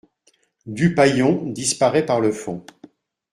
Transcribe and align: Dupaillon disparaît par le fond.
Dupaillon 0.65 1.45
disparaît 1.51 2.07
par 2.07 2.19
le 2.19 2.31
fond. 2.31 2.65